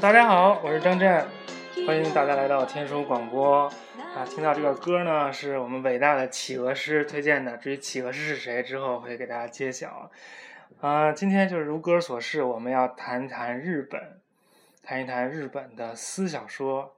[0.00, 1.26] 好，大家好，我是张震，
[1.86, 3.64] 欢迎大家来到天书广播
[4.14, 4.24] 啊！
[4.24, 7.58] 听到这个歌呢，是我们伟大的企鹅师推荐的。
[7.58, 10.10] 至于企鹅师是谁，之后会给大家揭晓。
[10.80, 14.18] 啊，今天就是如歌所示，我们要谈谈日本，
[14.82, 16.96] 谈一谈日本的私小说。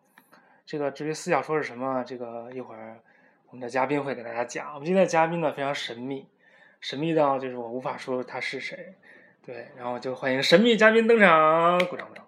[0.65, 3.01] 这个至于私小说是什么，这个一会儿
[3.48, 4.74] 我们的嘉宾会给大家讲。
[4.74, 6.29] 我们今天的嘉宾呢非常神秘，
[6.80, 8.95] 神秘到就是我无法说他是谁。
[9.45, 12.24] 对，然后就欢迎神秘嘉宾登场，鼓掌鼓掌。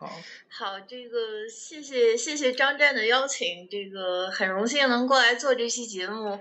[0.00, 0.10] 好，
[0.48, 6.40] 好，这个谢谢谢谢张战的邀请，这个很荣幸能过来做这期节目。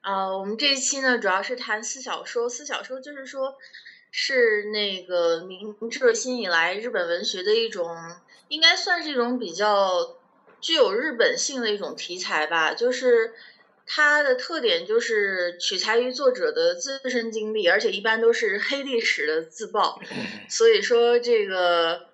[0.00, 3.54] 啊，我们这一期呢主要是谈私小说，私小说就是说，
[4.10, 7.96] 是那个明治维新以来日本文学的一种，
[8.48, 10.16] 应该算是一种比较
[10.60, 13.34] 具有日本性的一种题材吧，就是。
[13.88, 20.00] 它的特点就是取材于作者的自身经历，而且一般都是黑历史的自曝，
[20.48, 22.05] 所以说这个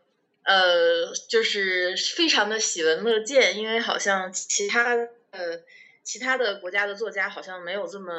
[0.44, 4.94] 呃就是非常的喜闻乐见，因为好像其他
[5.30, 5.60] 呃
[6.02, 8.12] 其他的国家的作家好像没有这么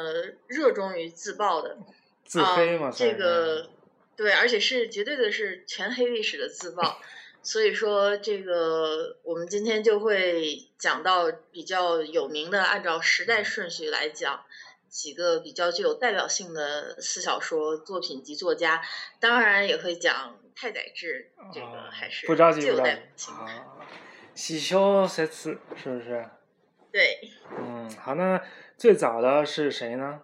[0.46, 1.76] 热衷于自曝的，
[2.24, 3.70] 自黑嘛，这个
[4.16, 6.98] 对，而且是绝对的是全黑历史的自曝。
[7.46, 14.46] 所以说，这个我们今天就会讲到比较有名的，按照时代顺序来讲
[14.88, 18.80] 几个比较具有代表性的四小说作品及作家，
[19.20, 22.84] 当然也会讲太宰治，这个还是不着急，不着
[23.16, 23.32] 急。
[24.34, 26.28] 喜修三次是不是？
[26.90, 27.18] 对。
[27.58, 28.42] 嗯，好，那
[28.76, 30.22] 最早的是谁呢？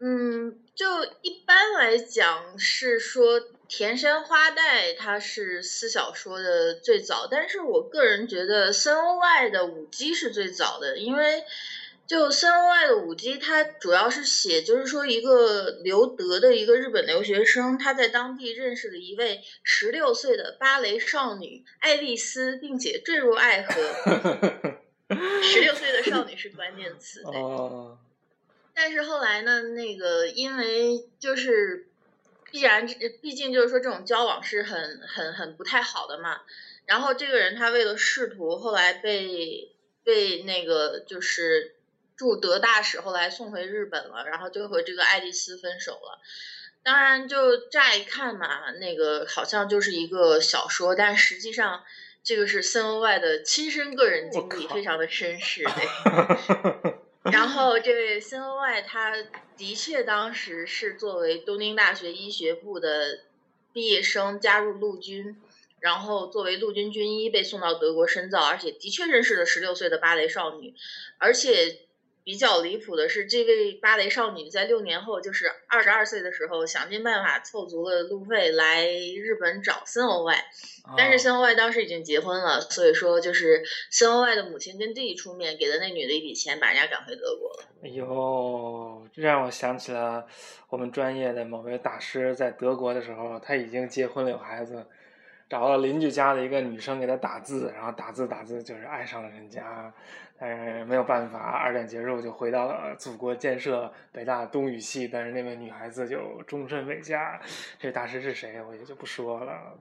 [0.00, 0.86] 嗯，就
[1.22, 3.40] 一般来讲是说。
[3.66, 11.42] 田山花代它是私小说的最早，但是我个人觉得森欧外的舞姬是最早的，因为
[12.06, 23.72] 就森欧外的舞姬，它主要是写就是说一个留德的一个日本留学生，他在当地认识了一位十六岁的芭蕾少女爱丽丝，并且坠入爱河。
[25.42, 27.22] 十六岁的少女是关键词。
[27.32, 27.98] 哦。
[28.74, 31.88] 但是后来呢，那个因为就是。
[32.50, 32.86] 必然，
[33.20, 36.42] 毕竟就是说这种交往是很很很不太好的嘛。
[36.86, 39.72] 然后这个人他为了仕途，后来被
[40.04, 41.73] 被那个就是
[42.16, 46.20] 驻德大使后来送回日本了，然后就和这个爱丽丝分手了。
[46.84, 51.82] 当然，就乍一看嘛，那个好像就是一个小说，但实际上
[52.22, 55.64] 这个是森欧外的亲身个人经历，非常的绅士。
[57.24, 57.32] 对。
[57.32, 59.16] 然后这位森欧外，他
[59.56, 63.20] 的确当时是作为东京大学医学部的
[63.72, 65.42] 毕业生加入陆军，
[65.80, 70.74] 然后作为陆军军医被送到德国深造，而且的确认识了十六岁的芭蕾少女，
[71.16, 71.80] 而且。
[72.24, 80.42] 比较离谱的是，这位芭蕾少女在六年后，就是二十二岁的时候，想尽办法凑足了路费来日本找森欧外，
[80.96, 87.64] 但是森欧外当时已经结婚了，所以说就是森欧外的母亲跟弟弟出面给了那女的一笔钱，把人家赶回德国了。
[87.82, 90.26] 哎呦，这让我想起了
[90.70, 94.86] 我们专业的某位大师在德国的时候，他已经结婚了有孩子，
[95.48, 99.92] 找到邻居家的一个女生给他打字，然后打字打字就是爱上了人家。
[100.36, 107.40] 但是没有办法，二战结束就回到了祖国建设北大东语系，但是那位女孩子就终身未嫁。
[107.78, 108.60] 这大师是谁？
[108.60, 109.78] 我也就不说了。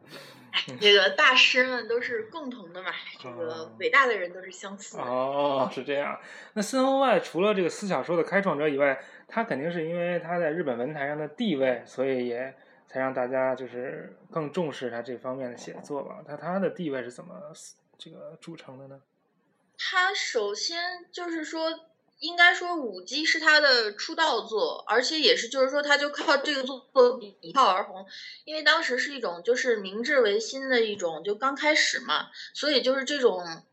[0.80, 5.04] 这个大师们都是共同的嘛，这个伟大的人都是相似的。
[5.04, 6.20] 哦，是这样。
[6.54, 8.98] 那森欧外除了这个私小说的开创者以外，
[9.28, 12.54] 他肯定是因为他在日本文坛上的地位，所以也
[12.94, 16.24] 才让大家就是更重视他这方面的写作吧。
[16.28, 17.52] 他他的地位是怎么
[17.98, 19.02] 这个组成的呢？
[19.80, 21.80] 他首先就是说，
[22.20, 28.06] 应该说舞姬是他的出道作，而且也是就是说，他就靠这个作作一炮而红，
[28.46, 33.64] 因为当时是一种就是明治维新的一种就刚开始嘛，所以就是这种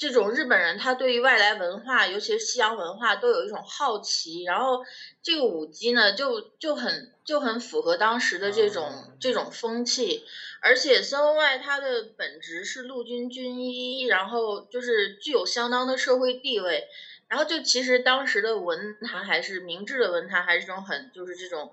[0.00, 4.82] 这种日本人他对于外来文化，尤其是西洋文化都有一种好奇，然后
[5.22, 10.24] 这个舞姬呢就就很就很符合当时的这种这种风气。
[10.62, 16.88] 而且森欧外他的本职是陆军军医，然后就是具有相当的社会地位，
[17.28, 21.70] 然后就其实当时的文坛还是明治的文坛还是这种很就是这种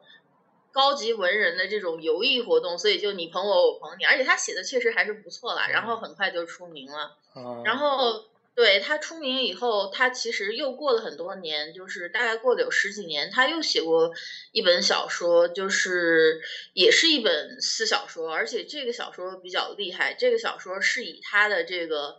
[0.78, 7.18] 高级文人的这种游艺活动，所以就你捧我我捧你，而且他写的确实还是不错啦，然后很快就出名了，
[7.66, 8.26] 然后。
[8.58, 14.12] 对他出名以后，他其实又过了很多年，就是大概过了有十几年，他又写过
[14.52, 16.42] 一本小说，就是
[16.74, 20.16] 也是一本私小说，而且这个小说比较厉害。
[20.16, 22.18] 这个小说是以他的这个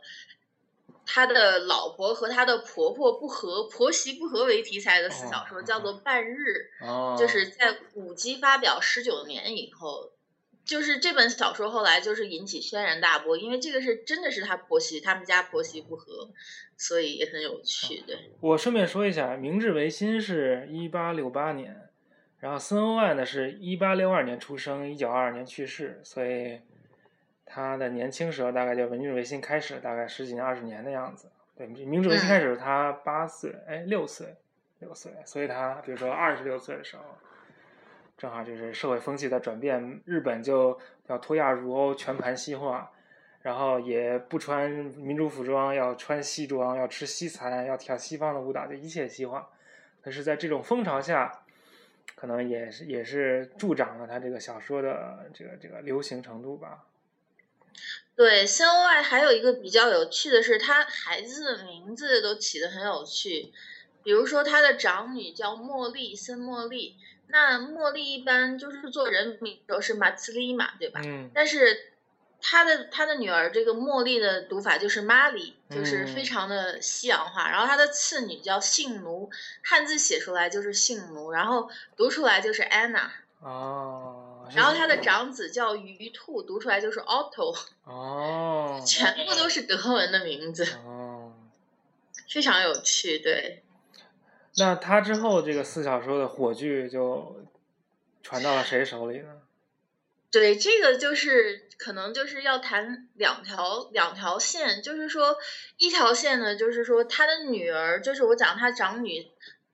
[1.10, 6.68] 他的老婆和他的婆婆不和、婆媳不和为题材的私小说，叫做《半日》，
[7.18, 10.12] 就是在古籍发表十九年以后
[10.66, 16.28] 就是这本小说后来就是引起轩然大波，因为这个是真的是他婆媳，他们家婆媳不和，
[16.76, 18.04] 所以也很有趣。
[18.06, 21.88] 对，我顺便说一下，明治维新是一八六八年，
[22.38, 26.60] 然后森欧外呢是一八六二年出生，一九二二年去世，所以
[27.48, 31.28] 他的年轻时候大概就明治维新开始，大概十几年、二十年的样子。
[31.56, 34.36] 对，明治维新开始他八岁，哎，六岁，
[34.78, 37.02] 六岁，所以他比如说二十六岁的时候。
[38.16, 42.90] 正好就是社会风气在转变，日本就要脱亚入欧，全盘西化，
[43.42, 49.48] 然后也不穿民族服装，要穿西装，要吃西餐，要跳西方的舞蹈，就一切西化。
[50.02, 51.32] 但是，在这种风潮下，
[52.16, 56.84] 可能也是也是助长了他这个小说的这个这个流行程度吧。
[58.16, 63.52] 对，森欧外还有一个比较有趣的是，他孩子的名字都起得很有趣，
[64.02, 66.96] 比如说他的长女叫茉莉，森茉莉。
[67.30, 71.00] 那茉莉一般就是做人名都是马兹丽嘛，对吧？
[71.04, 71.30] 嗯。
[71.34, 71.92] 但是
[72.40, 77.50] 他的他的女儿这个茉莉的读法就是玛丽，就是非常的西洋化。
[77.50, 79.30] 然后他的次女叫性奴，
[79.62, 83.12] 汉字写出来就是性奴，然后读出来就是安娜。
[83.42, 84.17] 哦。
[84.54, 87.56] 然后他的长子叫鱼兔，读出来就是 Otto。
[87.84, 88.82] 哦。
[88.86, 90.64] 全部都是德文的名字。
[90.84, 91.32] 哦。
[92.28, 93.62] 非常有趣，对。
[94.56, 97.44] 那他之后这个四小说的火炬就
[98.22, 99.42] 传到了谁手里呢？
[100.30, 105.38] 对，这个就是可能就是要谈两条两条线，就是说
[105.78, 109.26] 一条线呢，就是说他的女儿，就是我讲他长女，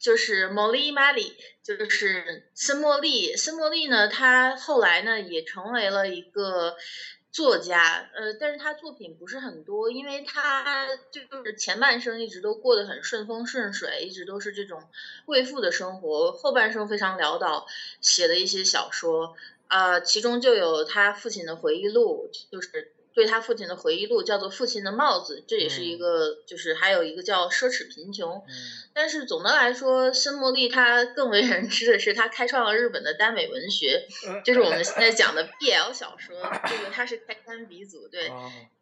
[0.04, 6.76] 就是莫莉玛丽，就是森茉莉，森茉莉呢，她后来呢也成为了一个。
[7.34, 14.80] 作家，呃，但是他作品不是很多，因为他就是前半生一直都过得很顺风顺水，一直都是这种
[15.26, 17.66] 贵妇的生活，后半生非常潦倒，
[18.00, 19.34] 写的一些小说，
[19.66, 22.92] 啊，其中就有他父亲的回忆录，就是。
[23.14, 28.38] 对他父亲的回忆录叫做《父亲的帽子》，这也是一个，就是还有一个叫《奢侈贫穷》。
[28.92, 34.08] 但是总的来说，申茉莉她更为人知的是，她开创了日本的耽美文学，
[34.44, 36.36] 就是我们现在讲的 BL 小说。
[36.68, 38.32] 这个他是开山鼻祖，对，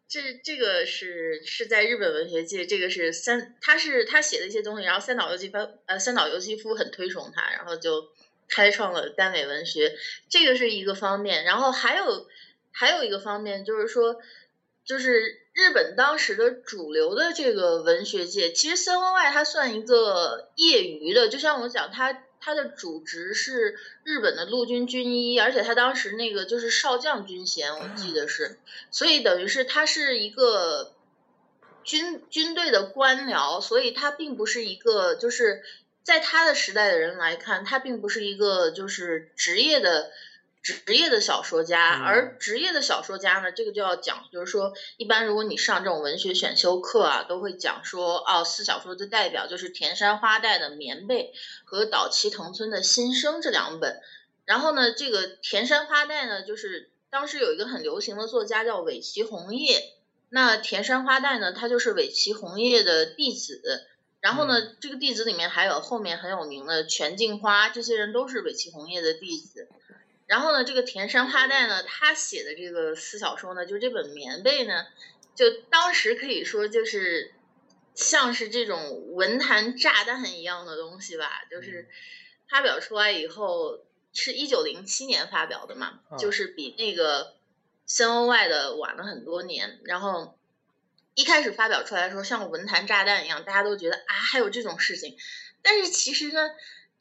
[0.07, 8.09] 这这个是是在日本文学界，这个是三，他是他写的一些东西，然后三岛由纪夫呃三岛由纪夫很推崇他，然后就
[8.49, 9.95] 开创了耽美文学，
[10.27, 12.27] 这个是一个方面，然后还有。
[12.75, 14.19] 还有一个方面就是说，
[14.83, 28.57] 就是日本当时的主流的这个文学界，其实三文外他算一个业余的，就像我讲，他他的主职是日本的陆军军医，而且他当时那个就是少将军衔，我记得是，
[28.89, 30.93] 所以等于是他是一个
[31.83, 35.61] 军军队的官僚，所以他并不是一个就是
[36.01, 40.11] 在他的时代的人来看，他并不是一个就是职业的。
[40.63, 51.33] 职业的小说家，而职业的小说家呢，这个就要讲，就是说，一般如果你上这种文学选修课啊，都会讲说，哦，四小说的代表就是田山花代的《棉被》
[51.65, 53.99] 和岛崎藤村的《新生》这两本。
[54.45, 59.83] 然后呢，这个田山花代呢，就是当时有一个很流行的作家叫尾崎红叶，
[60.29, 63.85] 那田山花代呢，他就是尾崎红叶的弟子。
[64.21, 69.67] 然后呢，这个弟子里面还有后面很有名的全镜花，这些人都是尾崎红叶的弟子。
[70.25, 74.85] 然后呢，这个田山花代呢，他写的这个私小说呢，就这本《棉被》呢，
[75.35, 77.33] 就当时可以说就是
[77.93, 81.43] 像是这种文坛炸弹一样的东西吧。
[81.51, 81.89] 就是
[82.49, 83.79] 发表出来以后，
[84.13, 87.35] 是一九零七年发表的嘛，就是比那个
[87.85, 89.81] 森欧外的晚了很多年。
[89.83, 90.39] 然后
[91.15, 95.17] 一开始发表出来的时候，像文坛炸弹一样，大家都觉得啊，还有这种事情。
[95.61, 96.49] 但是其实呢。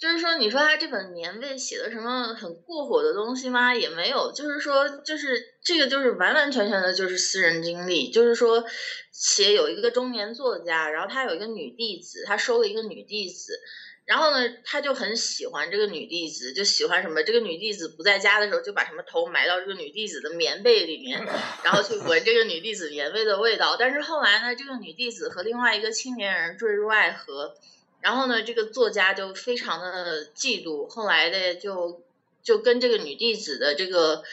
[0.03, 3.73] 就是说，你说他这本年味写的什么很过火的东西吗？
[3.73, 4.33] 也没有。
[4.33, 8.11] 就是说，就是这个就是完完全全的就是私人经历。
[8.11, 8.65] 就是说，
[9.13, 13.57] 写有一个中年作家，然后他有一个女弟子，他收了一个女弟子，
[14.05, 17.23] 然后呢，他就很喜欢这个女弟子，就喜欢什么？
[17.23, 21.25] 这个女弟子不在家的时候，就把什么头埋到这个女弟子的棉被里面，
[21.63, 23.77] 然后去闻这个女弟子棉被的味道。
[23.79, 27.55] 但是后来呢，这个女弟子和另外一个青年人坠入爱河。
[28.03, 32.03] 然后呢，这个作家就非常的嫉妒，后来的就
[32.43, 34.25] 就跟这个女弟子的这个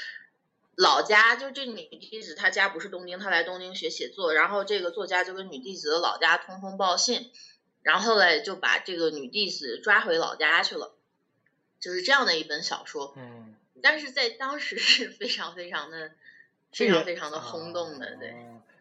[0.75, 7.29] 老家，就这女弟子她家不是东京，她来东京学写作，然后这个作家就跟女弟子的老家通风报信，
[7.83, 10.91] 然后嘞就把这个女弟子抓回老家去了，
[11.79, 13.13] 就是这样的一本小说。
[13.17, 16.11] 嗯，但是在当时是非常非常的
[16.71, 18.33] 非常非常的轰动的，对，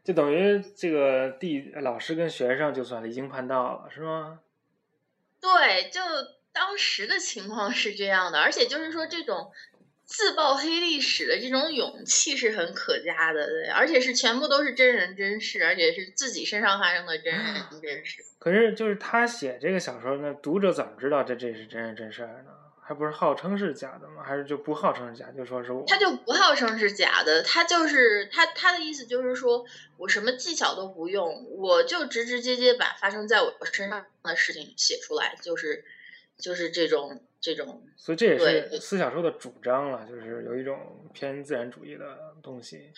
[0.02, 4.40] 就等于这个弟老师跟学生就算离经叛道了，是吗？
[5.40, 6.00] 对，就
[6.52, 9.50] 当时的情况是这样的，而且就是说，这种
[10.04, 18.24] 自曝黑历史的这种勇气是很可嘉的，对，而且是全部都是真人真事，而且是自己身上发生的真人 真事。
[18.38, 22.50] 可是就是他写这个小说，那读者怎么知道这这是真人真事儿呢？
[22.88, 24.22] 还不是号称是假的吗？
[24.22, 25.84] 还是就不号称是假，就说是我？
[25.86, 29.62] 他就不号称是假的，他就是他他的意思就是说
[29.98, 35.84] 我什么技巧都不用，我就直直接接把发生在我身上的事情写出来，就是
[36.38, 37.82] 就是这种这种。
[37.94, 42.90] 所以这也是思想说的主张了，就是有一种偏自然主义的东西。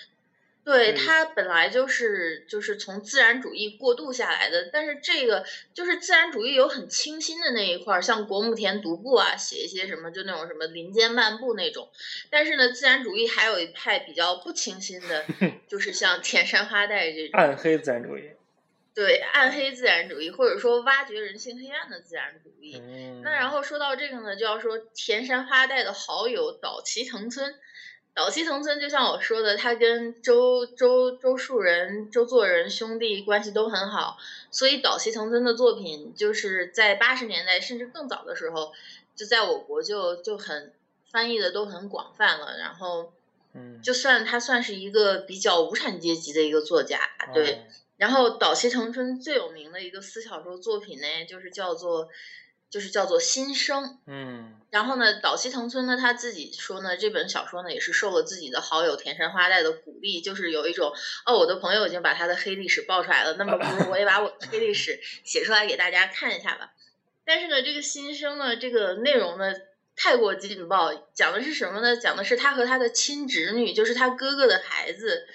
[0.62, 11.88] 对他本来就是就是从自然主义过渡下来的，但是这个就是自然主义有很清新的那一块儿，像国木田独步啊，写一些什么就那种什么林间漫步那种。
[12.30, 15.24] 但是呢，自然主义还有一派比较不清新的，
[15.66, 18.30] 就是像田山花代这种暗黑自然主义。
[18.92, 22.82] 对，暗黑自然主义，或者说挖掘人性黑暗的自然主义。
[23.22, 27.54] 那然后说到这个呢，就要说田山花代的好友岛崎藤村。
[28.12, 34.18] 岛崎藤村就像我说的，他跟周周周树人、周作人兄弟关系都很好，
[34.50, 38.72] 所以岛崎藤村的作品就是在八十年代甚至更早的时候，
[39.14, 40.72] 就在我国就就很
[41.10, 42.58] 翻译的都很广泛了。
[42.58, 43.12] 然后，
[43.54, 46.98] 嗯，就算他算是一个比较无产阶级的一个作家，
[47.32, 47.64] 对。
[47.96, 52.08] 然后岛崎藤村最有名的一个私小说作品呢，就是叫做。
[52.70, 60.92] 就是叫做新生，嗯，然后呢，岛崎藤村呢他自己说呢，这本小说呢也是受了自己的好友田山花代的鼓励，就是有一种
[61.26, 66.72] 哦，我的朋友已经把他的黑历史爆出来了，那么不如我也把我的黑历史 写出来给大家看一下吧。
[67.24, 69.52] 但是呢，这个新生呢，这个内容呢
[69.96, 71.96] 太过劲爆，讲的是什么呢？
[71.96, 75.26] 讲的是他和他的亲侄女，就是他哥哥的孩子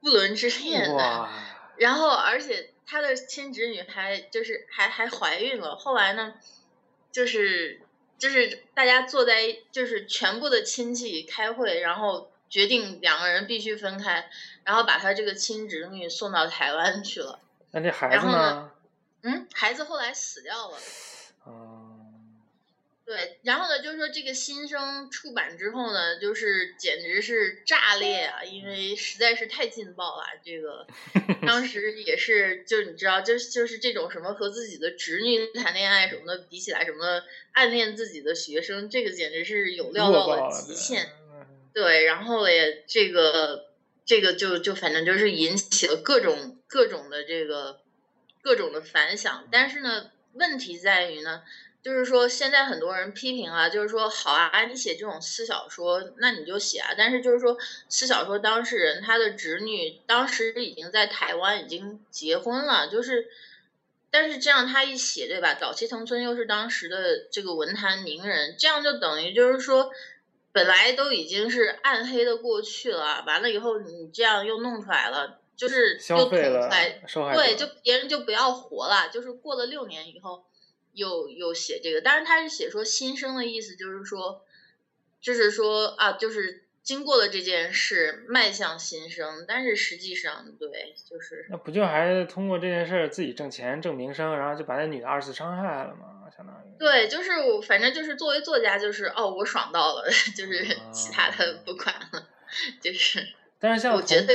[0.00, 1.28] 不伦之恋的，
[1.76, 2.71] 然后而且。
[2.86, 6.34] 他的亲侄女还就是还还怀孕了，后来呢，
[7.10, 7.80] 就是
[8.18, 14.28] 就是大家坐在就是全部的亲戚开会，然后决定两个人必须分开，
[14.64, 17.40] 然后把他这个亲侄女送到台湾去了。
[17.70, 18.70] 那这孩子呢？
[19.22, 20.76] 嗯，孩子后来死掉了。
[23.12, 23.16] 哦。
[23.16, 30.24] 对，然后呢，就是说这个新生出版之后呢，就是简直是炸裂啊，因为实在是太劲爆了。
[30.42, 30.86] 这个
[31.46, 41.10] 当时也是，就是你知道，就是就是这种什么和自己的侄女谈恋爱什么的比起来，什么暗恋自己的学生，这个简直是有料到了极限。
[41.74, 43.66] 对，然后也这个
[44.04, 47.78] 这个就就反正就是引起了各种各种的这个
[48.42, 51.42] 各种的反响，但是呢，问题在于呢。
[51.82, 56.94] 就是说，现在很多人批评啊，就是说，好啊，你写这种私小说，那你就写啊。
[56.96, 57.58] 但是就是说，
[57.88, 63.26] 私小说当事人他的侄女当时已经在台湾已经结婚了，就是，
[64.12, 65.54] 但是这样他一写，对吧？
[65.54, 69.90] 早期藤村又是当时的这个文坛名人，这样就等于就是说，
[70.52, 76.36] 本来都已经是暗黑的过去了，完了以后你这样又弄出来了，就是又捅出
[76.70, 77.02] 来，
[77.34, 80.44] 对，就别人就不要活了，就是过了六年以后。
[80.92, 84.44] 又又写这个，但是他是写说新生的意思，就是说，
[85.20, 89.44] 就是说啊，就是经过了这件事，迈向新生。
[89.46, 96.28] 但是实际上，对，就是那不就还是通过这件事自己挣钱挣名声，然后就把那女的二次伤害了吗？
[96.36, 100.04] 相当于对，就是我反正就是作为作家，就是哦，我爽到了，
[100.36, 102.28] 就是其他的不管了，
[102.80, 103.26] 就是。
[103.58, 104.34] 但是像我觉得。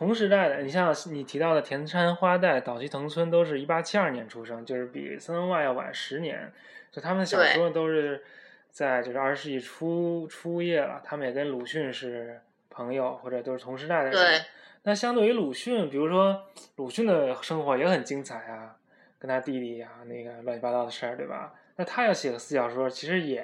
[0.00, 6.50] 同时代的，你像你提到的田山花代、岛崎藤村，都是一八七二年出生，就是比森文外要晚十年。
[6.90, 8.24] 就他们的小说都是
[8.70, 11.02] 在就是二十世纪初初叶了。
[11.04, 12.40] 他们也跟鲁迅是
[12.70, 14.12] 朋友，或者都是同时代的人。
[14.12, 14.40] 对。
[14.84, 18.74] 那相对于鲁迅，比如说鲁迅的生活也很精彩啊，
[19.18, 21.52] 跟他弟弟呀那个乱七八糟的事儿，对吧？
[21.76, 23.36] 那他要写个四小说，其实也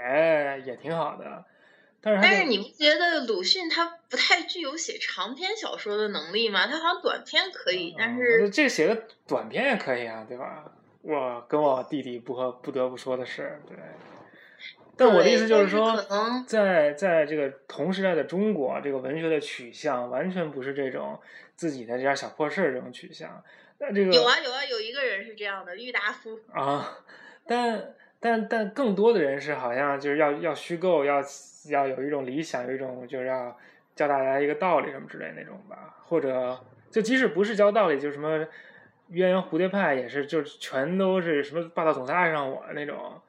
[0.65, 1.45] 也挺好的。
[2.23, 6.65] 但是你不觉得鲁迅他不太具有写长篇小说的能力吗？
[6.69, 10.71] 他好像短篇可以，但是这写个短篇也可以啊，对吧？
[11.03, 13.77] 我跟我弟弟不和不得不说的是，对。
[14.97, 16.01] 但我的意思就是说，
[16.47, 21.19] 在在这个同时代的中国，这个文学的取向完全不是这种
[21.57, 23.43] 自己的这点小破事儿这种取向。
[23.79, 26.99] 那这个有啊有啊，有一个人是这样的，郁达夫啊。
[27.49, 31.21] 但但但更多的人是好像就是要要虚构要。
[31.73, 33.57] 要有一种理想，有一种就是要
[33.95, 36.59] 教大家一个道理什么之类那种吧，或者
[36.91, 38.39] 就即使不是教道理，就什么
[39.11, 43.21] 鸳鸯蝴蝶派也是，就全都是什么霸道总裁爱上我那种。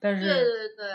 [0.00, 0.86] 但是，对对对。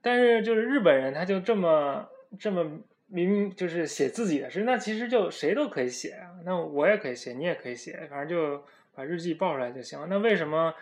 [0.00, 2.08] 但是就是日本人，他就这么
[2.40, 8.64] 这么明，就是写自己的事，那其实就谁都可以写啊，那我也可以写，你也可以写，反正就
[8.94, 10.04] 把日记报出来就行。
[10.08, 10.74] 那为什么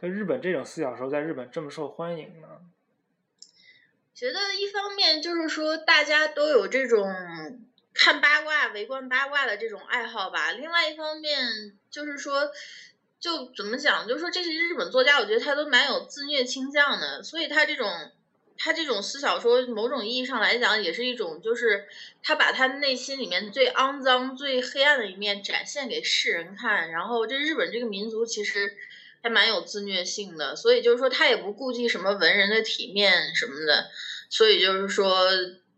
[0.00, 2.48] 就日本这种四小说在日本这么受欢迎呢？
[4.14, 7.12] 觉得一方面就是说大家都有这种
[7.92, 12.50] 看八卦、围观八卦的这种爱好吧，另外一方面就是说，
[13.18, 18.12] 就怎么讲，就是说这些日本作家，我觉得他都蛮有自虐倾向的，所以他这种。
[18.56, 21.88] 他这种思小说，某种意义上来讲，也是一种，就是
[22.22, 26.92] 他把他内心里面最肮脏、最黑暗的一面展现给世人看。
[26.92, 28.76] 然后，这日本这个民族其实
[29.24, 33.86] 还蛮有自虐性的，所以就是说，他也不顾忌什么文人的体面什么的。
[34.28, 35.26] 所以就是说，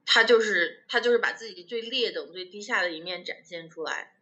[0.04, 4.12] 他就是他就是把自己最劣等、最低下的一面展现出来。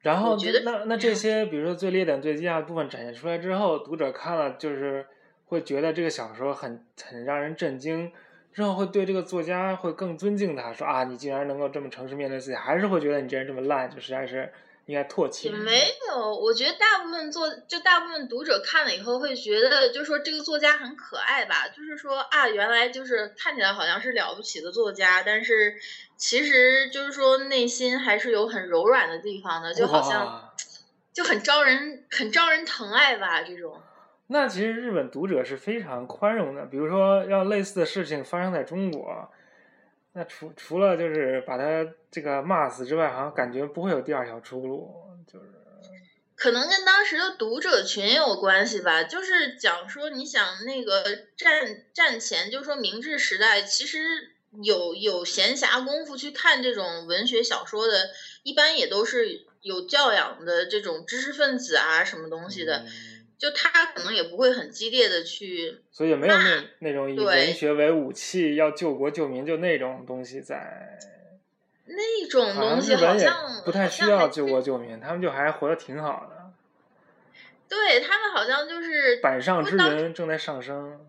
[0.00, 5.06] 然后，觉得那那这些，比如说最劣等、最低下的部分展现出来之后，读者看了就是。
[5.50, 8.12] 会觉得这个小说很很让人震惊，
[8.52, 14.52] 之后会对这个作家会更尊敬他，说啊，你竟然能够这么诚实面对自己，还是会觉得你这人这么烂，就实在是
[14.90, 15.48] 应该唾弃。
[15.48, 25.76] 也没有，我觉得大部分作就大部分读者看了以后会觉得，就说这个作家很可爱吧，就是说啊，原来就是看起来好像是了不起的作家，但是
[26.16, 30.50] 其实就是说内心还是有很柔软的地方的，就好像
[31.12, 33.80] 就很招人很招人疼爱吧这种。
[34.26, 39.30] 那其实日本读者是非常宽容的，比如说要类似的事情发生在中国，
[40.12, 44.90] 那除除了就是把他这个骂死之外，好像感觉不会有第二条出路，
[45.26, 45.46] 就是。
[46.34, 51.04] 可能跟当时的读者群有关系吧，就是讲说，你想那个
[51.36, 53.98] 战战前，就是说明治时代，其实
[54.62, 58.08] 有有闲暇功夫去看这种文学小说的，
[58.42, 62.86] 一般也都是有教养的这种知识分子啊，什么东西的。
[63.40, 70.98] 就他可能也不会很激烈的去，所以也没有那那种以文学为武器要救国救民就那种东西在。
[71.86, 76.52] 那种东西好像不太需要救国救民，他们就还活得挺好的。
[77.66, 81.00] 对他们好像就是板上之人正在上升。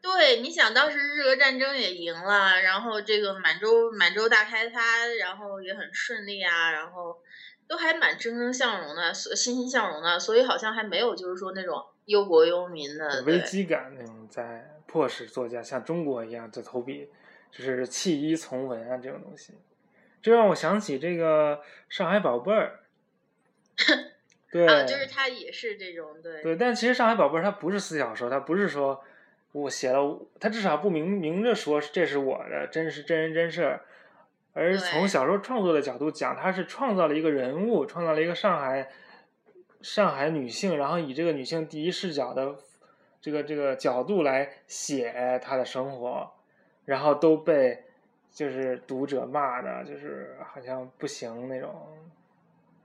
[0.00, 7.18] 对，你想当时日俄战争也赢了，然后这个满洲满洲大开发，然后也很顺利啊，然后。
[7.68, 17.08] 都还蛮蒸蒸向荣的，欣欣向荣的，所以好像还没有就是说那种忧国忧民的危机感那种，在迫使作家像中国一样就投笔，
[17.50, 19.54] 就是弃医从文啊这种东西。
[20.22, 22.80] 这让我想起这个上海宝贝儿，
[24.50, 26.42] 对，就是他也是这种对。
[26.42, 29.04] 对，但其实上海宝贝儿它不是私小说，它不是说
[29.52, 33.84] 我写了，他至少不明明着说这是我的真实真人真事儿。
[34.58, 38.90] 而从小说创作的角度讲，他是创造了一个人物，创造了一个上海
[39.82, 42.56] 上海女性，然后以这个女性第一视角的
[43.20, 46.32] 这个这个角度来写她的生活，
[46.86, 47.84] 然后都被
[48.32, 51.70] 就是读者骂的，就是好像不行那种。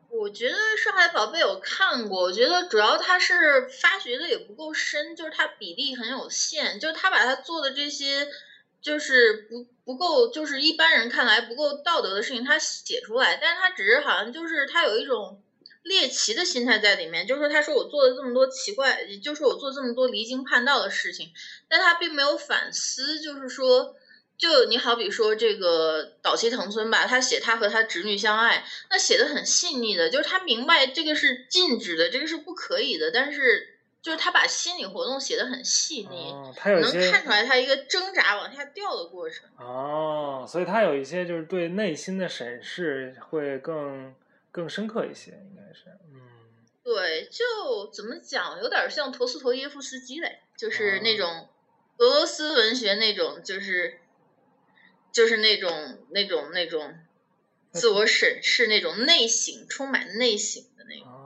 [0.10, 8.28] 我觉得《上海宝贝》有看过，我觉得主要他是发掘的也不够深，就是他比例很有限，就是他把他做的这些。
[8.82, 15.42] 就是不不够，就是一般人看来不够道德的事情，他写出来，但是他只是好像就是他有一种
[15.84, 21.32] 猎奇的心态在里面，就是说他说我做了这么多奇怪，就是我做这么多离经叛道的事情，
[21.70, 23.96] 但他并没有反思，就是说，
[24.38, 33.71] 就你好比说这个岛崎藤村吧，他写他和他侄女相爱，那写的很细腻的，就是他明白这个是禁止的，这个是不可以的，但是。
[34.02, 39.48] 就是他把心理活动写的很细腻，他有能看出来他一个挣扎往下掉的过程。
[39.58, 44.16] 哦，所以他有一些就是对内心的审视会更
[44.52, 46.20] 更深刻一些，应该是，嗯。
[46.84, 51.48] 对，就怎么讲，有点像陀思妥耶夫斯基嘞，就是那种
[51.98, 54.00] 俄罗斯文学那种，就是
[55.12, 56.98] 就是那种那种那种
[57.72, 61.21] 自我审视那种内省，充满内省的那种。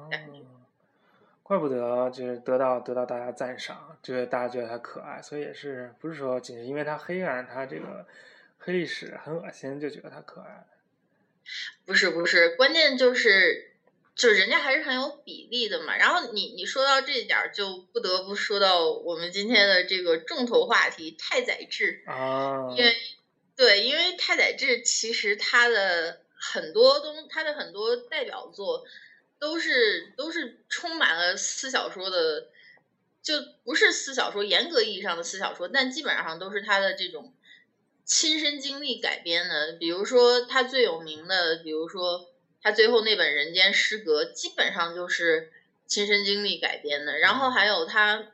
[1.48, 8.04] 怪不得就是得到得到大家赞赏，就是大家觉得他可爱，所以也是不是说仅是因为他黑暗，他这个
[8.58, 10.66] 黑历史很恶心就觉得他可爱？
[11.86, 13.76] 不是不是，关键就是
[14.16, 15.96] 就人家还是很有比例的嘛。
[15.96, 22.92] 然后你你说到这点儿，就不得不说到我们今天的这个重头话题太宰治啊，因为
[23.56, 28.84] 对，因为太宰治其实他的很多东，他的很多代表作。
[29.38, 32.48] 都是都是充满了私小说的，
[33.22, 37.34] 就不是私小说严格意义上的私小说，但基本上都是他的这种
[38.06, 39.74] 亲身经历改编的。
[39.74, 42.30] 比如说他最有名的，比如说
[42.62, 45.52] 他最后那本《人间失格》，基本上就是
[45.86, 47.20] 亲身经历改编的。
[47.20, 48.32] 然后还有他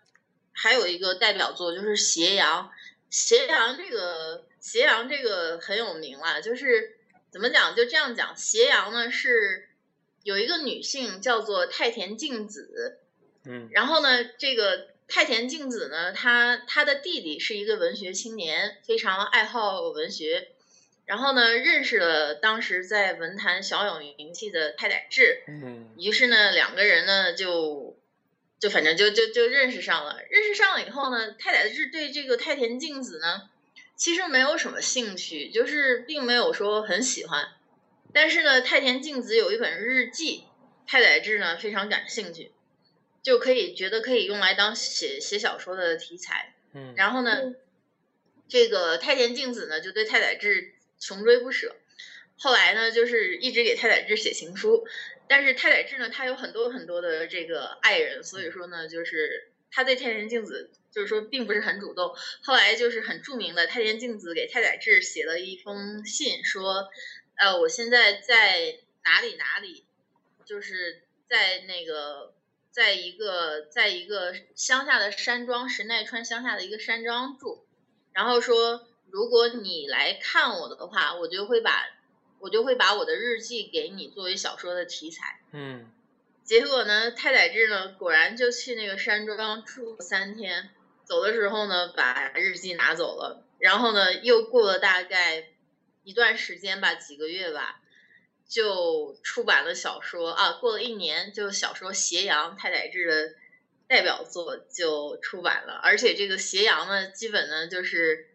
[0.54, 2.66] 还有一个代表作就是《斜阳》，
[3.10, 6.98] 《斜阳》这个《斜阳》这个很有名了，就是
[7.32, 7.76] 怎么讲？
[7.76, 9.68] 就这样讲，《斜阳》呢是。
[10.24, 13.00] 有一个女性叫做太田静子，
[13.46, 20.50] 嗯，然后呢，这个太田静子呢，她她的弟弟是一个文学青年，非常爱好文学，
[21.06, 27.98] 然后呢，认识了当时在文坛小有名气的太宰治，嗯于是呢，两个人呢就
[28.60, 30.20] 就反正就就就认识上了。
[30.30, 33.50] 认识上了以后呢，太宰治对这个太田静子呢，
[33.96, 37.48] 其实没有什么兴趣，就是并没有说很喜欢。
[38.14, 40.46] 但是呢，太田静子有一本日记，
[40.88, 42.52] 太宰治呢非常感兴趣，
[43.24, 46.54] 就可以觉得可以用来当写写小说的题材。
[46.74, 47.54] 嗯，然后呢，
[48.48, 51.76] 这个太田静子呢就对太宰治穷追不舍，
[52.38, 54.86] 后来呢就是一直给太宰治写情书，
[55.28, 62.14] 但是太宰治呢他有很多很多的这个爱人，所以说呢就是他对太田静子就是说并不是很主动。
[62.42, 66.90] 后来就是很著名的太田静子给太宰治写了一封信，说，
[67.36, 69.86] 呃，我现在在哪里哪里，
[70.46, 72.34] 就是在那个。
[72.74, 77.66] 在一个在一个乡下的山庄，神奈川乡下的一个山庄住，
[78.14, 81.90] 然后说，如果你来看我的话，我就会把
[82.40, 85.42] 我就会把我的日记给你作为小说的题材。
[85.52, 85.92] 嗯
[86.46, 90.70] 结果呢，太宰治呢果然就去那个山庄住了三天，
[91.04, 95.50] 走的时候呢把日记拿走了，然后呢又过了大概
[96.04, 97.82] 一段时间吧，几个月吧。
[98.48, 103.36] 就出版了小说啊，过了一年，就小说《斜阳》太宰治的
[103.88, 108.28] 代表作就出版了，而且这个《斜阳》呢，基本呢就是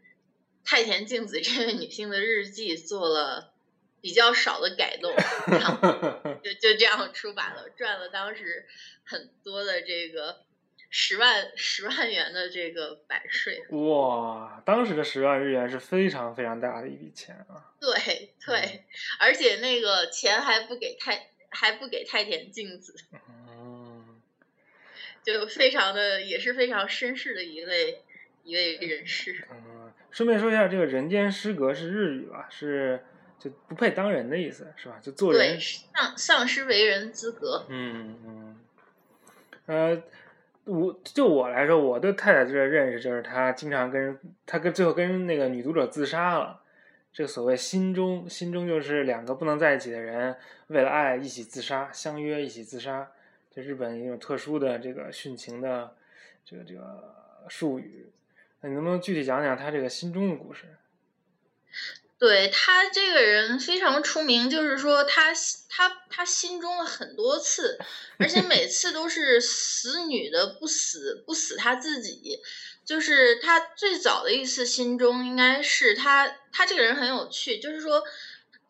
[0.64, 3.52] 太田静子这位女性的日记做了
[4.00, 5.14] 比较少的改动，
[5.48, 5.92] 然后
[6.42, 8.66] 就就这样出版了，赚了当时
[9.04, 10.45] 很多的这个
[10.90, 13.62] 十万十万元的这个版税。
[13.70, 17.72] 哇，当时的十万日元是非常非常大的一笔钱啊！
[17.80, 18.84] 对对，
[19.18, 22.94] 而且那个钱还不给太还不给太田镜子，
[23.48, 24.20] 嗯，
[25.22, 28.02] 就非常的也是非常绅士的一位
[28.44, 29.46] 一位人士。
[29.50, 32.48] 嗯，顺便说一下，这个人间失格是日语吧？
[32.50, 33.04] 是
[33.38, 34.98] 就不配当人的意思，是吧？
[35.02, 37.66] 就做人，丧丧失为人资格。
[37.68, 38.60] 嗯嗯，
[39.66, 40.02] 呃，
[40.66, 46.60] 我就我来说，我对太宰治的认识就是他经常跟人，他跟最后跟那个女读者自杀了。
[47.12, 53.10] 这个所谓心中，心中就是两个不能在一起的人为了爱一起自杀，相约一起自杀。
[53.50, 55.96] 这日本一种特殊的这个殉情的
[56.44, 58.06] 这个这个术语。
[58.60, 60.66] 那你能不能具体讲讲他这个心中的故事？
[62.18, 65.34] 对他这个人非常出名，就是说他
[65.68, 67.78] 他他心中了很多次，
[68.18, 72.40] 而且 每次都是死女的不死不死他自己。
[72.86, 78.02] 就是他最早的一次心中，应该是他他这个人很有趣，就是说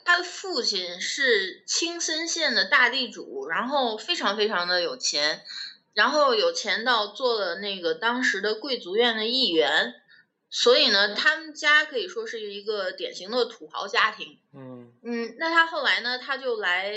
[0.04, 5.42] 他的父亲是青森县的大地主，然后非常非常的有钱，
[5.92, 9.94] 然后有钱到做了那个当时的贵族院的议员。
[10.58, 14.38] 所以呢，他们家可以说是一个典型的土豪家庭。
[14.54, 16.94] 嗯嗯，那他后来呢，他就来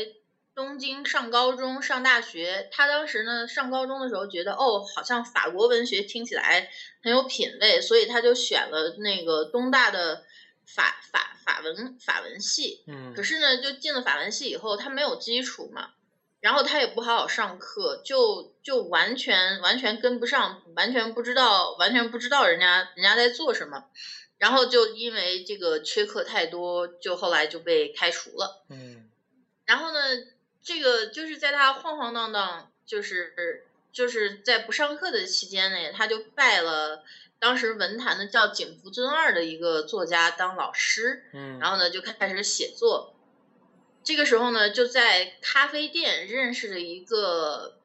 [0.55, 2.69] 东京上高中、上大学。
[2.71, 6.69] 他当时呢，上高中的时候觉得，哦，好像法国文学听起来
[7.03, 10.23] 很有品位，所以他就选了那个东大的
[10.65, 12.85] 法法法文法文系。
[12.87, 15.89] 嗯可是呢，就进了法文系以后，他没有基础嘛，
[16.41, 23.85] 然后他也不好好上课，就就完全完全跟不上，完全不知道，完全不知道人家人家在做什么，
[24.37, 28.63] 然后就因为这个缺课太多，就后来就被开除了。
[28.69, 29.09] 嗯
[29.65, 29.99] 然后呢，
[30.63, 37.03] 这个就是在他晃晃荡荡，就是就是在不上课的期间内，他就拜了
[37.37, 41.25] 当时文坛的叫井福尊二的一个作家当老师。
[41.33, 43.13] 嗯，然后呢就开始写作。
[44.09, 47.77] 这个时候呢，就在咖啡店认识了一个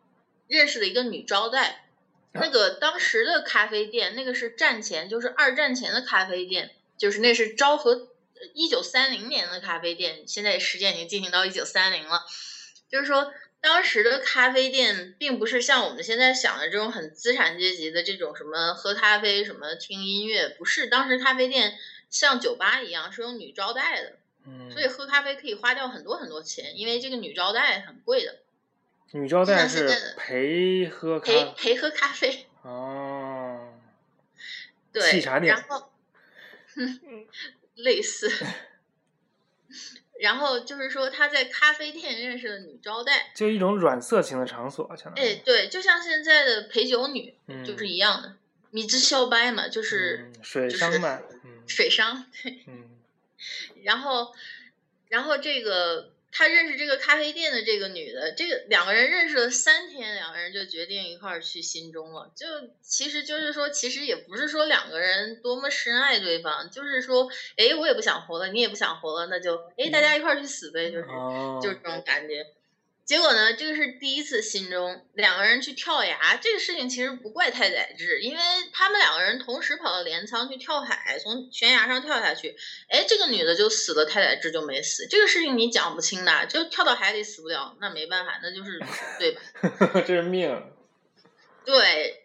[0.48, 1.84] 认识了一个女招待。
[2.32, 8.08] 那个当时的咖啡店，那个是战前，就是二战前的咖啡店，就是那是昭和
[8.54, 12.22] 一九三零年的咖啡店，现在时间已经进行到一九三零了。
[12.88, 20.86] 就是说，当时的咖啡店并不是像我们现在想的这种很资产阶级的这种什么喝咖啡、什么听音乐，不是。
[20.86, 21.76] 当时咖啡店
[22.08, 24.14] 像酒吧一样是有女招待的，
[24.46, 28.40] 嗯，所以喝咖啡可以花掉很多很多钱，因为这个女招待很贵的，
[29.12, 32.46] 女招待是陪喝咖陪陪喝咖啡。
[32.62, 33.74] 哦，
[34.92, 35.90] 对，然后，
[37.76, 38.30] 类似。
[40.20, 48.36] 然后就是说，他在咖啡店认识了女招待，就一种软色情的场所，相当于哎，对，就像现在的陪酒女，嗯就是一样的。
[48.70, 52.24] 米之小白嘛，就是嗯水就是商嘛，嗯水商。
[52.42, 52.93] 对，嗯
[53.82, 54.32] 然后，
[55.08, 62.32] 然后这个他认识这个咖啡店的这个女的，这个两个人认识了三天，两个人就决定一块儿去新中了。
[62.34, 62.46] 就
[62.82, 71.04] 其实就是说，其实也不是说两个人多么深爱对方，就是说，哎，我也不想活了，你也不想活了，那就哎，大家一块儿去死呗，就是
[71.62, 72.44] 就是这种感觉。
[73.04, 82.56] 结果呢，这个是第一次心中两个人去跳崖，这个事情其实不怪太宰治，因为他们两个人同时跑到镰仓去跳海，从悬崖上跳下去，
[82.88, 88.80] 哎，这个女的就死了，太宰治就没死，这个事情你讲不清的，就跳到海里死不了，那没办法，那就是
[89.20, 89.42] 对吧？
[90.06, 90.72] 这是命。
[91.66, 92.24] 对，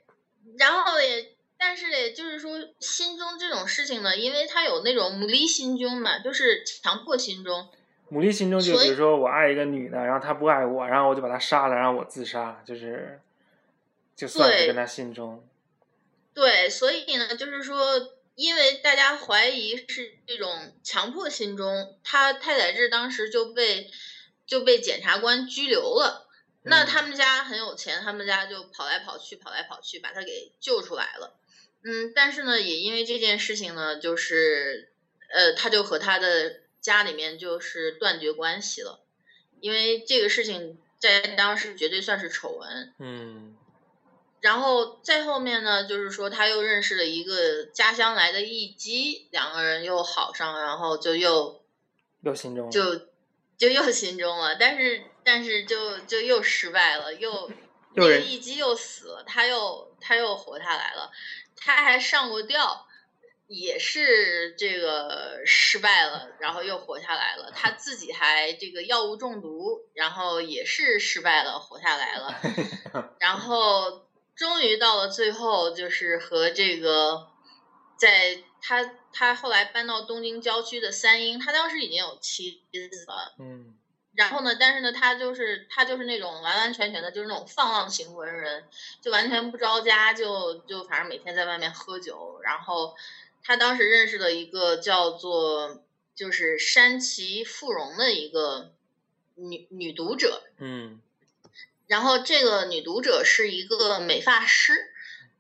[0.58, 7.70] 然后也，但是呢，就是说心中这种事情呢，因为他有那种母力心中嘛，就是强迫心中。
[8.12, 13.20] 牡蛎心中就比如说我爱一个女的，然后她不爱我，然后我就把她杀了，然后我自杀，就是
[14.16, 15.48] 就算是跟她心中。
[16.34, 17.78] 对，所以呢，就是说，
[18.34, 23.92] 因为大家怀疑是这种强迫心中，他太宰治当时就被
[24.48, 26.28] 就被检察官拘留了。
[26.64, 31.36] 那他们家很有钱，他们家就跑来跑去，跑来跑去，把他给救出来了。
[31.84, 34.92] 嗯，但是呢，也因为这件事情呢，就是
[35.32, 36.59] 呃，他就和他的。
[36.82, 39.02] 家里面就是断绝关系了，
[39.60, 42.94] 因为这个事情在当时绝对算是丑闻。
[43.00, 43.56] 嗯。
[44.42, 51.62] 然后再后面呢，就是说他又认识了一个家乡来的艺姬，两个人又好上，然后就又
[52.22, 52.96] 又心中就
[53.58, 57.52] 就又心中了，但是但是就就又失败了，又
[57.96, 61.12] 那个艺姬又死了，他又他又活下来了，
[61.58, 62.88] 他还上过吊。
[63.52, 67.52] 也是这个失败了，然后又活下来了。
[67.52, 72.40] 他自己还这个药物中毒，然后也是失败了，活下来了。
[73.18, 77.28] 然后终于到了最后，就是和这个，
[77.98, 83.34] 在他他后来搬到东京郊区的三英，他当时已经有妻子了。
[83.40, 83.76] 嗯。
[84.14, 88.66] 然后呢，但是呢，他就是他就是那种完完全全的，就是那种放浪型文人，
[89.02, 92.96] 就完全不着家，就就反正每天在外面喝酒，然后。
[93.44, 98.74] 他当时认识了一个叫做就是山崎富荣的一个
[99.36, 101.02] 女女读者，嗯，
[101.88, 104.92] 然后这个女读者是一个美发师，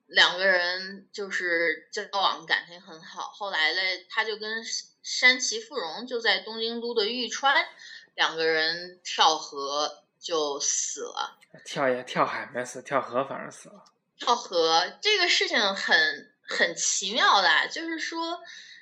[0.07, 3.23] 两个人就是交往感情很好。
[3.23, 4.63] 后来嘞，他就跟
[5.03, 7.67] 山崎富荣就在东京都的玉川，
[8.15, 11.38] 两个人跳河就死了。
[11.65, 13.83] 跳也跳海没死，跳河反而死了。
[14.17, 16.29] 跳河这个事情很。
[16.49, 18.39] 很奇妙的，就是说，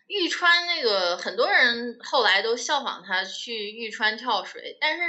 [0.08, 5.04] 玉川那个很多人后来都效仿他去玉川跳水，但是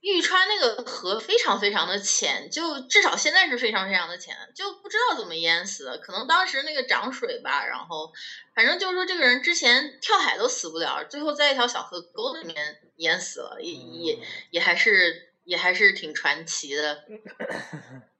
[0.00, 8.12] 玉川那个河非常非常的浅，就至少现在是非常非常的浅，就不知道怎么淹死的，可能当时那个涨水吧，然后
[8.54, 14.18] 反正就是说这个人之前跳海都死不了，最后在一条小河沟里面淹死了，也也
[14.50, 17.04] 也还是也还是挺传奇的。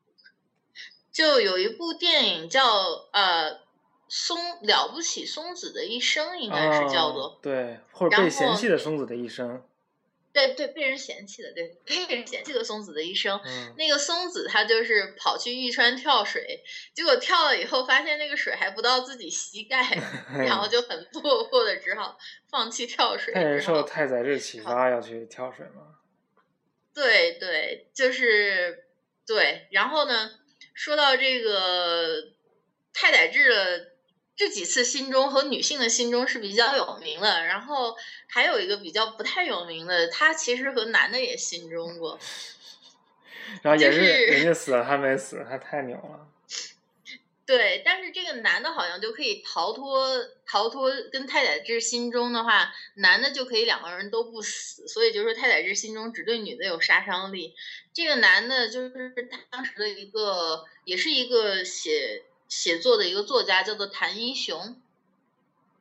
[1.18, 2.62] 就有一部电影叫
[3.10, 3.58] 呃
[4.06, 9.60] 松了不起松子的一生，应该是叫做对，或者被嫌弃的松子的一生。
[10.32, 13.40] 对对，被人嫌弃的，对被人嫌弃的松子的一生。
[13.76, 16.62] 那个松子他就是跑去玉川跳水，
[16.94, 20.00] 结果跳了以后发现那个水还不到自己膝盖，
[20.46, 22.16] 然后就很落魄的只好
[22.48, 23.34] 放弃跳水。
[23.34, 25.96] 他也是受太宰治启发要去跳水吗？
[26.94, 28.84] 对对，就是
[29.26, 30.30] 对，然后呢？
[30.78, 32.22] 说到这个
[32.94, 33.88] 太宰治的
[34.36, 37.96] 这几次心中和女性的心中是比较有名的，然后
[38.28, 42.16] 还有一个比较不太有名的，他其实和男的也心中过，
[43.62, 46.27] 然后也是人家死了他没死，他太牛了。
[47.48, 57.54] 对，但是这个男的好像就可以逃脱逃脱跟太宰治心中的话，男的就可以两个人都不死，所以就是太宰治心中只对女的有杀伤力。
[57.94, 64.78] 这个男的就是他当时的一个，也是一个写写作的一个作家，叫做谭一雄。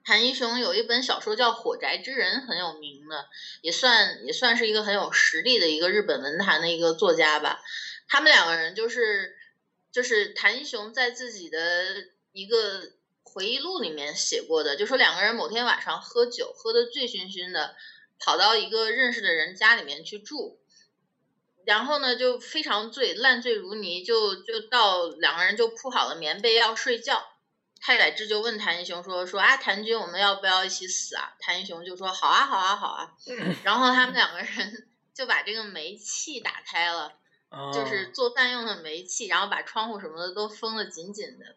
[0.05, 3.27] 谭一雄有一本小说叫《火宅之人》，很有名的，
[3.59, 7.59] 也算也算是一个很有实力的一个日本文坛的一个作家吧。
[8.07, 9.35] 他们两个人就是。
[9.91, 12.91] 就是谭一雄在自己的一个
[13.23, 17.75] 回忆录里面写过的，就说两个人某天晚上喝酒，喝得醉醺醺的，
[18.19, 20.59] 跑到一个认识的人家里面去住，
[21.65, 27.25] 然后呢就非常醉，烂醉如泥，就就到两个人就铺好了棉被要睡觉，
[27.81, 31.35] 太宰治就问谭一雄说说啊，谭军我们要不要一起死啊？
[31.39, 33.17] 谭一雄就说好啊好啊好啊，
[33.63, 37.19] 然后他们两个人 就把这个煤气打开了。
[37.73, 41.55] 就是做饭用的煤气，然后把窗户什么的都封的紧紧的。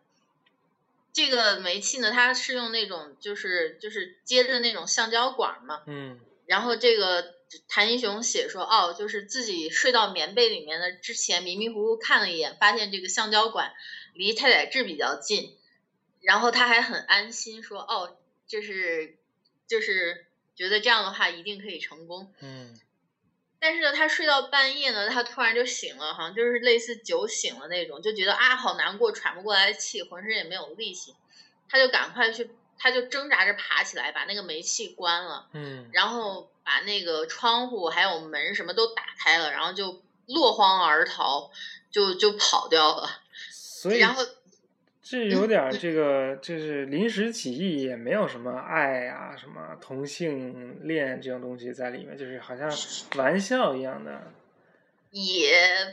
[1.13, 7.35] 这个煤气呢，它是用那种就是就是接着那种橡胶管嘛，嗯，然后这个
[7.69, 13.75] 谭英雄写说，哦，就是自己睡到棉被里面的之前迷迷糊糊看了一眼，发现这个橡胶管
[14.15, 15.57] 离太宰治比较近，
[16.21, 19.17] 然后他还很安心说，哦，就是
[19.67, 22.33] 就是觉得这样的话一定可以成功。
[22.39, 22.79] 嗯
[23.61, 31.15] 但是呢，他睡到半夜呢，他突然就醒了，好像就是类似酒醒了那种，就觉得啊好难过，喘不过来气，浑身也没有力气，
[31.69, 35.91] 他就赶快去，他就挣扎着爬起来，把那个煤气关了，嗯。
[35.93, 41.51] 然后把那个窗户还有门什么都打开了，然后就落荒而逃，
[41.91, 43.21] 就就跑掉了。
[43.51, 44.25] 所以然后
[45.11, 52.71] 这有点儿这个，就是临时起意，也没有什么爱呀、什么同性恋这种东西在里面，就是好像
[53.17, 54.23] 玩笑一样的。
[55.11, 55.51] 也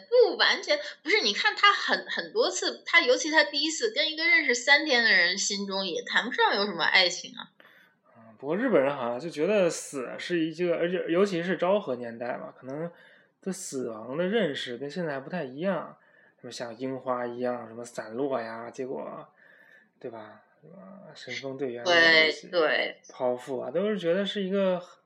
[0.07, 7.49] 不完全不是，你看他很很多次，他尤其他第一次跟一个认识三天的人心中也谈不上有什么爱情啊。
[8.15, 12.91] 嗯不过日本人好像就觉得死是一个，而且尤其是昭和年代嘛，可能
[13.41, 15.97] 对死亡的认识跟现在还不太一样，
[16.39, 19.27] 什么像樱花一样什么散落呀，结果，
[19.99, 20.41] 对吧？
[20.61, 20.75] 什么
[21.15, 24.97] 神风队员啊对对，剖腹啊，都是觉得是一个很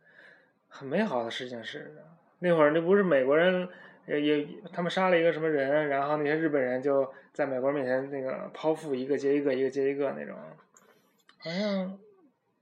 [0.68, 2.04] 很美好的事情似的。
[2.40, 3.68] 那会儿那不是美国人
[4.08, 10.36] 也也他们杀了一个什么人，然后那些日本人就在美国人面前那个剖腹一个接一个，一个接一个那种，
[11.38, 12.00] 好像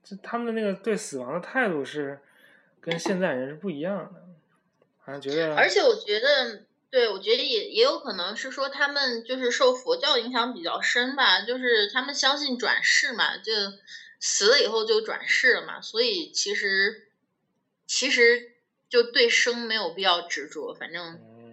[0.04, 2.20] 就他们的那个对死亡的态度是
[2.82, 4.22] 跟现在人是不一样的，
[5.00, 13.54] 好像觉得而且我觉得，对我觉得也也有可能是说他们就是受佛教影响比较深吧，就是他们相信转世嘛，就
[14.20, 17.08] 死了以后就转世了嘛，所以其实
[17.86, 18.54] 其实
[18.90, 21.50] 就对生没有必要执着，反正嗯。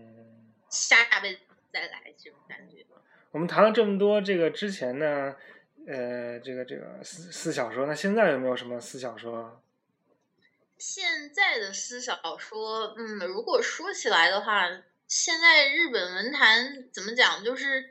[0.69, 1.41] 下辈子
[1.73, 2.85] 再来这种感觉。
[3.31, 5.37] 我们谈了这么多这个之前呢，
[5.87, 9.63] 呃，这个这个思思小说，那现在有没有什么思小说？
[10.77, 14.69] 现在的思小说，嗯，如果说起来的话，
[15.09, 17.91] 现在日本文坛怎么讲，就是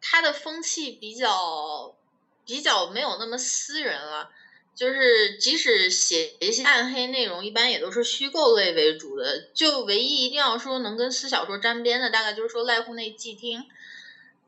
[0.00, 1.96] 它的风气比较
[2.44, 4.30] 比较没有那么私人了。
[4.72, 9.48] 就是即使写一些暗黑内容，一般也都是虚构类为主的。
[9.52, 13.66] 就唯一一定要说能跟私小说沾边的，大概就是说濑户内纪听。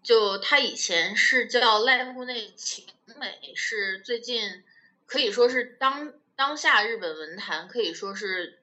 [0.03, 2.87] 就他以前是叫濑户内晴
[3.19, 4.65] 美，是最近
[5.07, 8.59] 可以说是当当下日本文坛可以说是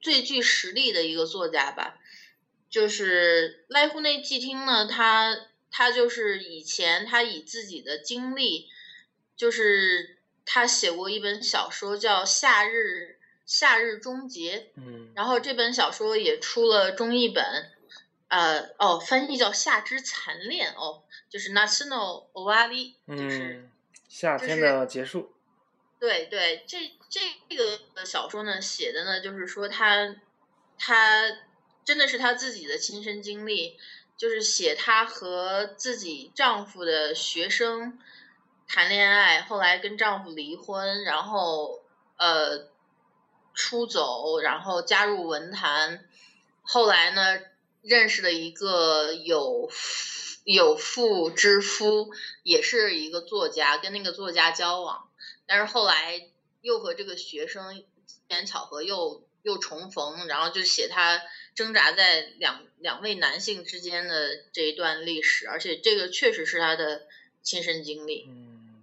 [0.00, 1.98] 最具实力的一个作家吧。
[2.74, 8.68] 就是濑户内纪听呢，他他就是以前他以自己的经历，
[9.36, 17.70] 就是他写过一本小说叫《夏日夏日终结》，嗯然后这本小说也出了中译本，
[18.26, 23.70] 呃，哦，翻译叫《夏之残恋》哦，就是 National o w a r i 就是、嗯，
[24.08, 25.32] 夏天的结束。
[26.00, 30.16] 对对，这这个小说呢写的呢，就是说他
[30.76, 31.22] 他
[31.84, 33.78] 真的是她自己的亲身经历，
[34.16, 37.98] 就是写她和自己丈夫的学生
[38.66, 41.82] 谈恋爱，后来跟丈夫离婚，然后
[42.16, 42.68] 呃
[43.52, 46.04] 出走，然后加入文坛，
[46.62, 47.38] 后来呢
[47.82, 52.10] 认识了一个有夫有妇之夫，
[52.42, 55.08] 也是一个作家，跟那个作家交往，
[55.46, 56.28] 但是后来
[56.60, 61.22] 又和这个学生机缘巧合又又重逢，然后就写他
[61.54, 67.02] 挣扎在两两位男性之间的这一段历史，而且这个确实是他的
[67.42, 68.26] 亲身经历。
[68.28, 68.82] 嗯，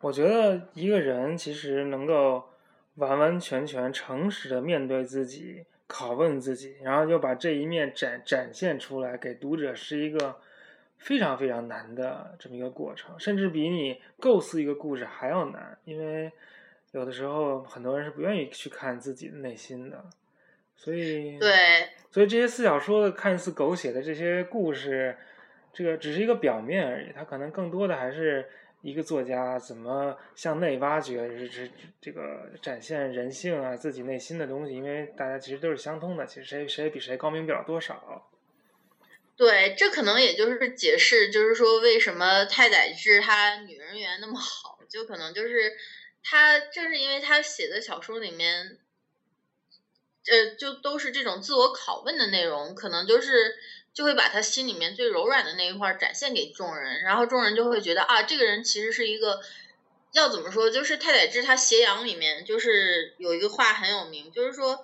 [0.00, 2.50] 我觉得一个人其实能够
[2.96, 10.40] 完完全全诚实的面对自己，拷问自己，然后又把这一面展展现出来给读者，是一个
[10.98, 16.30] 非常非常难的这么一个过程，甚至比你构思一个故事还要难，因为
[16.92, 20.04] 有的时候很多人是不愿意去看自己的内心的，
[20.76, 25.16] 所以对，所以这些四小说的看似狗血的这些故事，
[25.72, 28.48] 这个只是一个表面而已，它可能更多的还是
[28.82, 31.70] 一个作家怎么向内挖掘，这这
[32.00, 34.74] 这个展现人性啊，自己内心的东西。
[34.74, 38.30] 因为大家其实都是相通的，其实谁谁比谁高明不了多少。
[39.36, 45.72] 对，这可能也就是解释，就是说为什么太宰治他女人缘那么好，就可能就是
[46.22, 48.78] 他正是因为他写的小说里面，
[50.30, 53.56] 呃，就都是这种自我拷问的内容，可能就是
[53.92, 59.40] 就会把他心里面最柔软的那一块展现给众人，然后众人就会觉得啊，这个人其实是一个。
[60.12, 60.70] 要怎么说？
[60.70, 64.78] 就是太宰治他《斜阳》里面就是有一个话很有名，就是说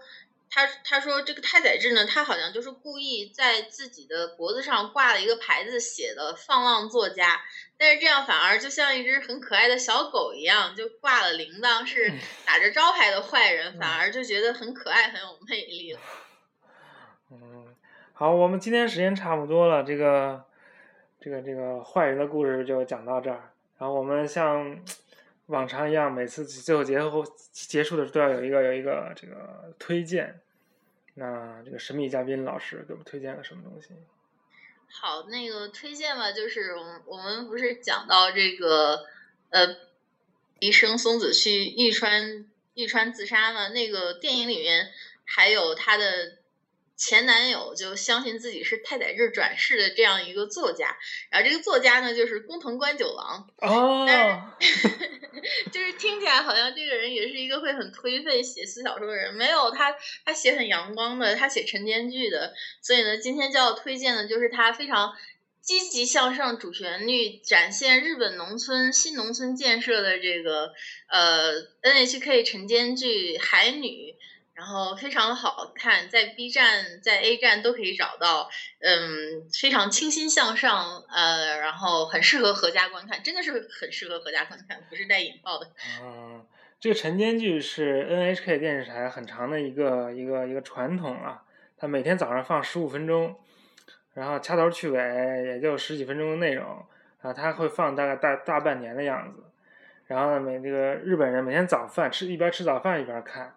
[0.51, 7.45] 他他说这个太宰治呢，他好像就是故意在自己的脖子上挂了一个牌子，写的“放浪作家”，
[7.81, 12.12] 但是这样反而就像一只很可爱的小狗一样，就挂了铃铛，是
[12.45, 16.01] 打着招牌的坏人，反而就觉得很可爱，很有魅力了。
[17.33, 17.74] 嗯，
[18.12, 20.45] 好，我们今天时间差不多了，这个
[21.18, 24.78] 这个这个坏人的故事就讲到这儿，然后我们像。
[25.47, 30.39] 往常一样，每次最后结后结束的时候都要有一个有一个这个推荐。
[31.14, 33.89] 那这个神秘嘉宾老师给我们推荐了什么东西？
[34.91, 39.07] 好，那个推荐吧，就是我们我们不是讲到这个
[39.51, 39.76] 呃，
[40.59, 43.68] 医生松子去玉川玉川自杀嘛？
[43.68, 44.91] 那个电影里面
[45.24, 46.39] 还有他的。
[47.01, 50.98] 前男友就相信自己是太宰治转世的这样一个作家，
[51.30, 54.07] 然后这个作家呢就是工藤官九郎哦，
[55.72, 59.96] 就是听起来好像这个人也是一个会很颓废写私小说的人，没有他
[60.26, 65.16] 他写很阳光的，他写晨间剧的，所以呢今天就要推荐的就是他非常
[65.62, 70.74] 积极向上主旋律展现日本农村新农村建设的这个
[71.09, 74.09] 呃 NHK 晨间剧《海女》。
[74.61, 78.50] 然后非常好看，在 B 站、在 A 站都可以找到，
[78.80, 85.66] 嗯，非常清新向上，呃，然后很适合合家观看，真的是很适合合家观看，不是带引爆的。
[86.02, 86.44] 嗯，
[86.78, 91.42] 这个晨间剧是 NHK 电视台很长的一个一个一个传统啊，
[91.78, 93.34] 它每天早上放十五分钟，
[94.12, 94.98] 然后掐头去尾
[95.46, 96.84] 也就十几分钟的内容，
[97.22, 99.42] 啊，它会放大概大大半年的样子，
[100.06, 103.54] 然后呢，每这个日本人每天早饭吃一边吃早饭一边看。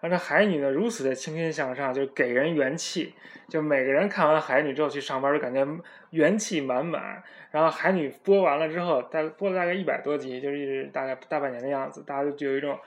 [0.00, 3.14] 而这海女呢，如此的清新向上，就给人元气。
[3.48, 5.64] 就每个人看完海女之后去上班，就感觉
[6.10, 7.22] 元气满满。
[7.50, 12.78] 然后海女播完了之后，大播了大概一百多集，就是大概大半年的样子，大家就有一种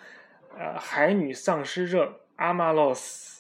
[0.58, 3.40] 呃海女丧尸症阿玛洛斯。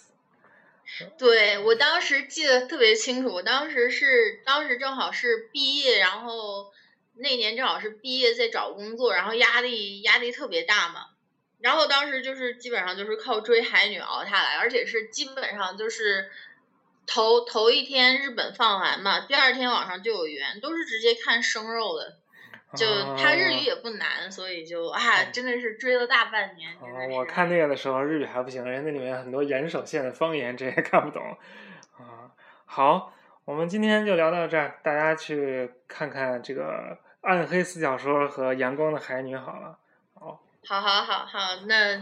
[1.17, 6.72] 对我当时记得特别清楚，我当时是当时正好是毕业，然后
[7.15, 11.01] 那年正好是毕业在找工作，然后压力压力特别大嘛。
[11.62, 16.30] 然后当时就是基本上就是靠追海女熬下来，而且是基本上就是
[17.05, 22.18] 头头一天日本放完嘛，第二天网上就有缘，都是直接看生肉的。
[22.76, 22.86] 就
[23.18, 26.70] 他日语也不难，所以就啊，真的是追了大半年。
[27.10, 31.36] 我看那个的时候日语还不行，人那里面很多岩手县的方言，这也看不懂。
[31.97, 32.30] 啊，
[32.66, 33.12] 好，
[33.45, 39.80] 我们今天就聊到这儿，大家去看看这个暗黑四小说和阳光的海女好了。
[40.66, 41.97] 好好好好，那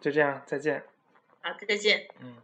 [0.00, 0.82] 就这样，再见。
[1.42, 2.08] 好，再见。
[2.20, 2.36] 嗯。